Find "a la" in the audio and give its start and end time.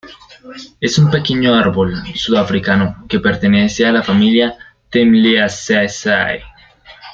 3.85-4.01